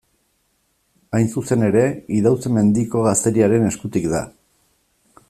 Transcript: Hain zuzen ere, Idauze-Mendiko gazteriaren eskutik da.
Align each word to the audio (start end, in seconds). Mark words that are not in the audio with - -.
Hain 1.17 1.27
zuzen 1.35 1.65
ere, 1.67 1.83
Idauze-Mendiko 2.21 3.05
gazteriaren 3.09 3.69
eskutik 3.71 4.09
da. 4.15 4.23